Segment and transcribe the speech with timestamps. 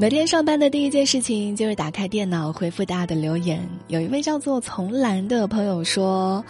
[0.00, 3.68] 每天上班的第一件事情就是打开电脑回复大家的留言。
[3.88, 6.44] 有一位叫做从兰的朋友说：“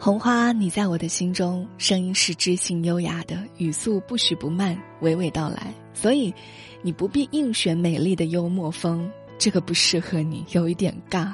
[0.00, 5.72] 红花，你在我的心中，声音是知性优雅的，语速不许不慢，娓娓道来。
[5.94, 6.34] 所以，
[6.82, 9.08] 你不必硬选美丽的幽默风，
[9.38, 11.32] 这个不适合你，有一点尬。”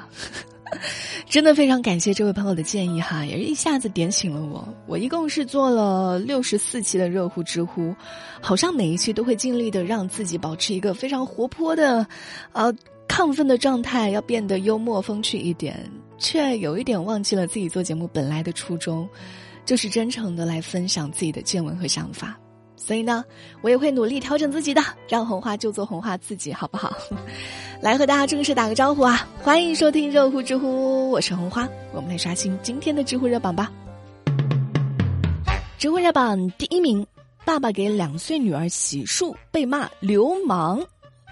[1.27, 4.67] 真的非常感谢这位朋友的建议哈，也是一下子点醒了我。
[4.87, 7.93] 我一共是做了六十四期的热乎知乎，
[8.41, 12.05] 好像每一期都会尽力的让自己保持一个非常活泼的、
[12.51, 12.73] 呃
[13.07, 19.09] 亢奋的状态，要变得幽默风趣一点，却有一点忘记了自己做节目本来的初衷，
[19.65, 22.39] 就是真诚的来分享自己的见闻和想法。
[22.79, 23.23] 所以呢，
[23.61, 26.91] 我也会努力调整自己的，让红花就做红花自己，好不好？
[27.81, 29.27] 来和大家正式打个招呼啊！
[29.41, 33.71] 欢迎收听热乎知乎，我是红花，我们来刷新今天的知乎热榜吧。
[35.77, 37.05] 知乎热榜第一名，
[37.45, 40.81] 爸爸给两岁女儿洗漱被骂流氓。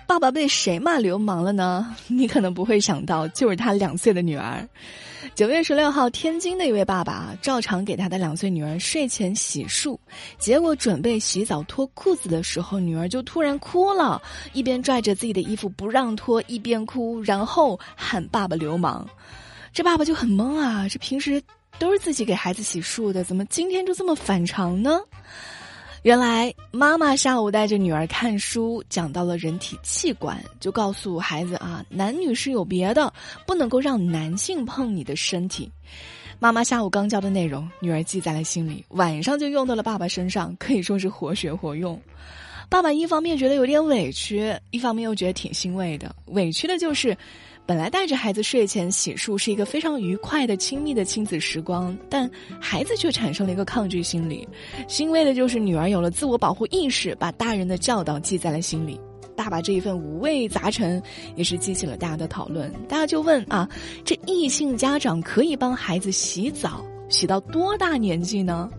[0.07, 1.93] 爸爸被谁骂流氓了呢？
[2.07, 4.67] 你可能不会想到，就是他两岁的女儿。
[5.35, 9.97] 九月十六号，天津的一位爸爸照常给他的两岁女儿睡前洗漱，
[10.39, 14.19] 结果准备洗澡脱裤子的时候，女儿就突然哭了，
[14.53, 19.05] 一边拽着自己的衣服不让脱，一边哭，然后喊爸爸流氓。
[19.73, 21.43] 这爸爸就很懵啊，这平时
[21.77, 24.99] 都是自己给孩子洗漱的，怎么今天就这么反常呢？
[26.07, 33.11] 原来妈妈下午带着女儿看书，讲到了人体器官，就告诉孩子啊，男女是有别的，
[33.45, 35.69] 不能够让男性碰你的身体。
[36.39, 42.01] 妈妈下午刚教的内容，女儿记在了心里，晚上就用到了爸爸身上，可以说是活学活用。
[42.69, 46.15] 爸爸一方面觉得有点委屈，一方面又觉得挺欣慰的。
[46.27, 47.17] 委屈的就是。
[47.67, 54.47] 本来带着孩子睡前洗漱是一个非常愉快的、亲密的亲子时光，但孩子却产生了一个抗拒心理。
[54.87, 58.97] 欣慰的就是女儿有了自我保护意识，把大人的教导记在了心里。
[59.35, 61.03] 爸爸这一份五味杂陈，
[61.35, 62.71] 也是激起了大家的讨论。
[62.87, 63.67] 大家就问啊，
[64.05, 68.69] 这异性家长可以帮孩子洗澡，洗到多大年纪呢？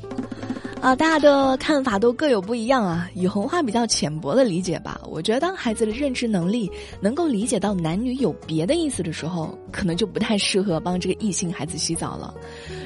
[0.80, 3.10] 啊，大家的看法都各有不一样啊。
[3.14, 12.32] 以红花比较浅薄的理解吧，我觉得当孩子的认知能力能够理解到男女有别的意思的时候，可能就不太适合帮这个异性孩子洗澡了。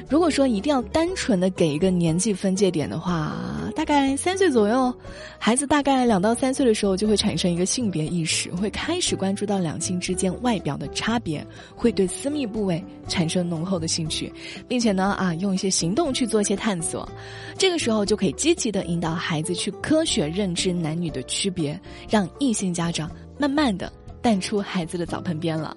[0.09, 3.37] 如果说一定要单纯的给一个年纪分界点的话，
[3.75, 4.91] 大概三岁左右，
[5.37, 14.33] 孩子大概两到三岁的时候就会产生一个性别意识，会开始关注到两性之间外表的差别，会对私密部位产生浓厚的兴趣，
[14.67, 17.07] 并且呢啊用一些行动去做一些探索，
[17.55, 17.82] 这个。
[17.83, 21.77] 时候就可以积极的引导孩子去科学认知男女的区别，
[22.09, 25.75] 让异性家长慢慢的淡出孩子的澡盆边了，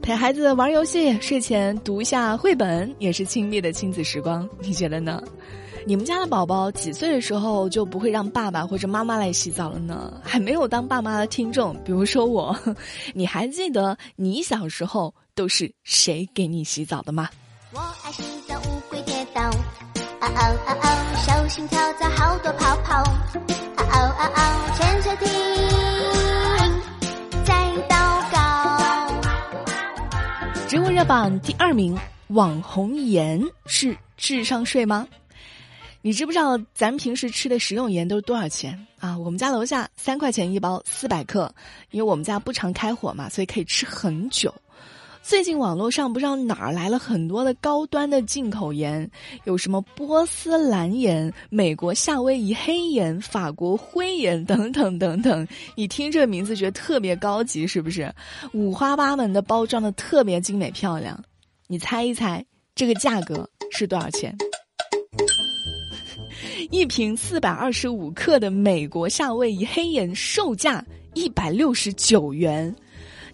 [0.00, 4.48] 陪孩子玩游戏，睡前读一下绘本，也是亲密的亲子时光。
[4.60, 5.22] 你觉得呢？
[5.84, 10.18] 你们家的宝宝几岁的时候就不会让爸爸或者妈妈来洗澡了呢？
[10.24, 12.58] 还没有当爸妈的听众，比如说我，
[13.12, 17.28] 你还记得你小时候都是谁给你洗澡的吗？
[17.74, 18.22] 我爱洗，
[20.34, 20.86] 啊哦哦，
[21.26, 22.96] 小心跳蚤好多泡泡。
[22.96, 24.40] 啊哦啊哦，
[24.76, 25.28] 潜水艇
[27.44, 27.54] 在
[27.88, 27.94] 祷
[28.32, 28.36] 告。
[30.68, 31.98] 植物热榜第二名，
[32.28, 35.06] 网红盐是智商税吗？
[36.04, 39.16] 你知不知道咱平时吃的食用盐都是多少钱啊？
[39.18, 41.54] 我们家楼下三块钱一包，四百克，
[41.90, 44.52] 因为我们家不常开火嘛，所以可以吃很久。
[45.22, 49.08] 最近网络上不知道哪儿来了很多的高端的进口盐，
[49.44, 55.46] 有什么波斯蓝盐、美国夏威夷黑盐、法国灰盐等等等等。
[55.76, 58.12] 你听这名字觉得特别高级，是不是？
[58.52, 61.18] 五花八门的包装的特别精美漂亮。
[61.66, 62.44] 你猜一猜
[62.74, 64.36] 这个价格是多少钱？
[66.70, 70.84] 一瓶四百二十五克的美国夏威夷黑盐售价
[71.14, 72.74] 一百六十九元。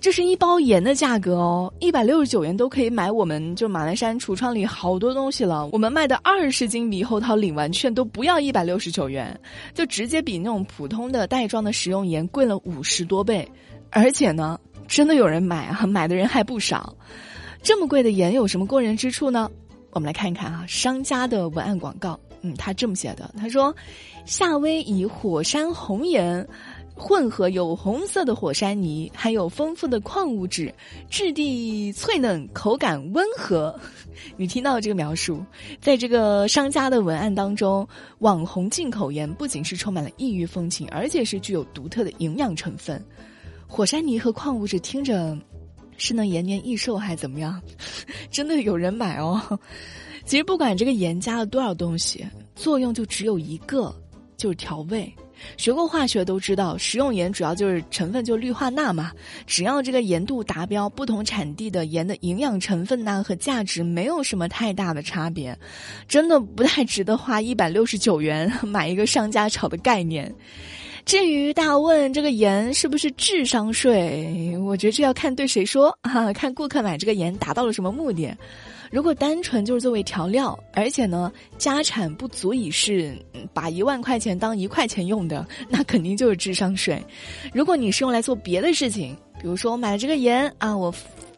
[0.01, 5.69] 这是一包盐的价格哦，一百六十九元都可以买我们就马栏山橱窗里好多东西了。
[5.73, 9.39] 我们卖的二十斤猕猴桃领完券都不要一百六十九元，
[9.75, 13.47] 就直接比那种普通的袋装的食用盐贵了五十多倍。
[13.91, 16.95] 而且呢，真的有人买啊，买的人还不少。
[17.61, 19.51] 这么贵的盐有什么过人之处呢？
[19.91, 22.19] 我们来看一看啊，商家的文案广告。
[22.43, 23.75] 嗯，他这么写的，他说
[24.25, 26.47] ：“夏威夷火山红盐。”
[26.99, 30.75] 混合有红色的火山泥，含有丰富的矿物质，
[31.09, 33.75] 质地脆嫩，口感温和。
[34.37, 35.43] 你听到这个描述，
[35.81, 37.87] 在这个商家的文案当中，
[38.19, 43.03] 网红进口盐不仅是充满了异域风情，而且是具有独特的营养成分。
[43.67, 45.39] 火山泥和矿物质听着
[45.97, 47.63] 是能延年益寿还怎么样？
[48.29, 49.59] 真的有人买哦。
[50.25, 53.95] 其实不管这个盐加了多少东西，作用就只有一个，
[54.37, 55.11] 就是调味。
[55.57, 59.13] 学过化学都知道，食用盐主要就是成分就氯化钠嘛。
[59.47, 65.57] 只要这个盐度达标，不同产地的盐的营养成分呐和价值没有什么太大的差别，
[66.07, 70.33] 真的不太值得花 一百六十九元 买一个上家炒的概念。
[71.05, 78.31] 至于大问这个盐是不是智商税，我觉得这要看对谁说啊，看顾客买这个盐达到了什么目的。
[78.91, 83.17] 如果单纯就是作为调料，而且呢家产不足以是
[83.53, 87.03] 把一万块钱当一块钱用的，那肯定就是智商税。
[87.53, 90.95] 如果你是用来做别的事情，比如说我买了这个盐啊，我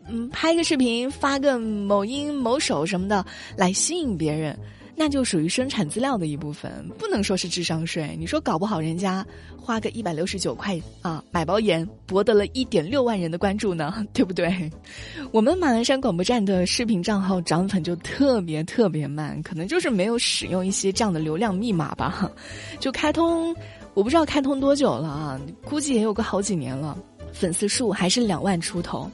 [0.09, 3.25] 嗯拍个视频发个某音某手什么的
[3.57, 4.59] 来吸引别人。
[5.03, 8.15] 那就属于生产资料的一部分，不能说是智商税。
[8.19, 9.27] 你说搞不好人家
[9.57, 14.71] 花个一百六十九块啊买包盐，博得了一点六万人的关注呢，对不对？
[15.33, 22.31] 我们马栏山广播站的视频账号涨粉就特别特别慢，可能就是没有使用一些这样的流量密码吧。
[22.79, 23.57] 就开通，
[23.95, 26.95] 我不知道开通多久了啊，估计也有个好几年了。
[27.33, 29.11] 粉丝数还是两万出头，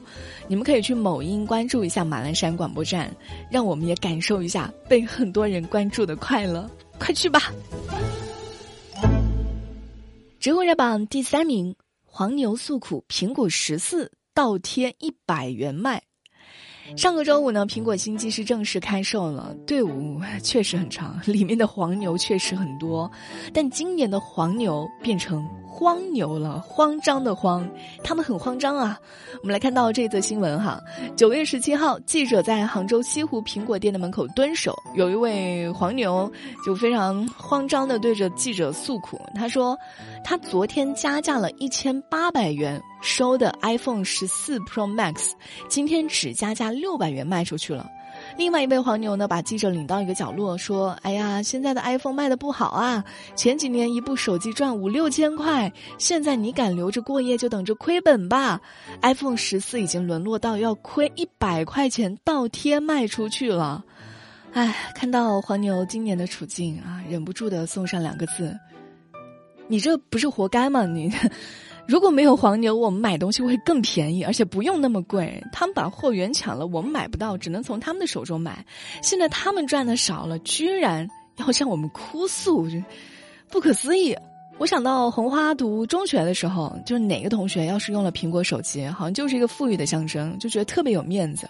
[0.47, 3.09] 你们可以去某音关注一下马栏山广播站，
[3.49, 6.69] 让我们也感受一下被很多人关注的快乐，
[6.99, 7.51] 快去吧！
[10.39, 11.75] 植物热榜第三名，
[12.05, 16.01] 黄牛诉苦，苹果十四倒贴一百元卖。
[16.95, 23.11] 上个周五呢，苹果新机是正式开售了，队伍确实很长，里面的黄牛确实很多，
[23.53, 25.45] 但今年的黄牛变成。
[25.77, 27.69] 荒牛了，慌张的慌，
[28.03, 28.99] 他们很慌张啊。
[29.43, 30.81] 我们来看到这则新闻哈，
[31.15, 36.31] 九月十七号，记者在杭州西湖苹果店的门口蹲守，有一位黄牛
[36.65, 39.77] 就非常慌张的对着记者诉苦，他说，
[40.23, 45.33] 他昨天加价了一千八百元收的 iPhone 十四 Pro Max，
[45.69, 47.87] 今天只加价六百元卖出去了。
[48.37, 53.03] 另外一位黄牛呢，把记者领到一个角落，说：“哎呀，现在的 iPhone 卖的不好啊！
[53.35, 58.61] 前几年一部手机赚五六千块，现在你敢留着过夜，就等着亏本吧
[59.01, 63.83] ！iPhone 十四已经沦落到要亏一百块钱倒贴卖出去了。”
[64.53, 68.57] 哎，看到黄牛今年的处境啊，忍不住的送上两个字
[69.67, 70.85] ：“你这不是活该吗？
[70.85, 71.11] 你！”
[71.87, 75.41] 如果没有黄牛，我们买东西会更便宜，而且不用那么贵。
[75.53, 78.65] 他们把货源抢了，我们买不到，只能从他们的手中买。
[79.01, 81.07] 现在他们赚的少了，居然
[81.37, 82.67] 要向我们哭诉，
[83.49, 84.13] 不可思议。
[84.57, 91.47] 我想到红花读中学的时候，就是哪个同学要是用了苹果手机，好像就是一个富裕的象征，就觉得特别有面子。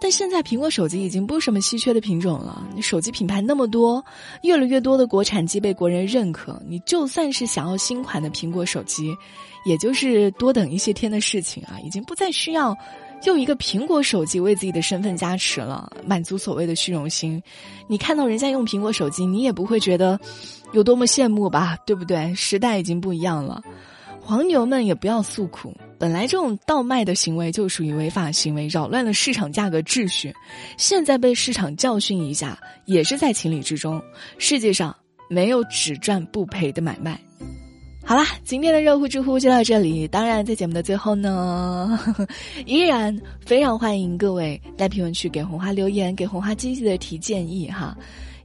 [0.00, 4.02] 但现在苹果手机已经不是什么稀缺的品种了，你手机品牌那么多，
[4.42, 9.14] 越来越多的国产机被国人认可，你就算是想要新款的苹果手机。
[9.66, 12.74] 也就是多等一些天的事情啊，已经不再需要
[13.24, 17.42] 用一个苹果手机为自己的身份加持了，满足所谓的虚荣心。
[17.86, 20.18] 你看到人家用苹果手机，你也不会觉得
[20.72, 21.76] 有多么羡慕吧？
[21.84, 22.34] 对不对？
[22.34, 23.62] 时代已经不一样了，
[24.22, 25.74] 黄牛们也不要诉苦。
[25.98, 30.32] 本来这种倒卖的行为就属于违法行为，扰乱了市场价格秩序。
[30.76, 34.00] 现在被市场教训一下，也是在情理之中。
[34.38, 34.94] 世界上
[35.28, 37.20] 没有只赚不赔的买卖。
[38.02, 40.08] 好啦，今天的热乎知乎就到这里。
[40.08, 41.98] 当然，在节目的最后呢，
[42.66, 47.96] 依然非常欢迎各位在评论区给红花留言，给红花积极的提建议哈。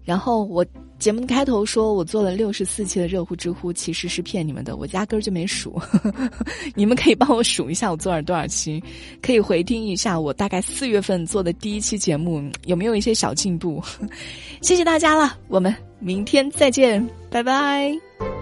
[0.06, 0.66] 然后我
[0.98, 5.82] 节目开头说我做了六十四期的热乎知乎，其实是骗你们的，我压根儿就没数。
[6.76, 8.82] 你们可以帮我数一下我做了多少期，
[9.22, 13.82] 可以回听一下我大概四月份做的第一期节目有没有一些小进步。
[14.62, 18.35] 谢谢大家了，我们明天再见，拜拜。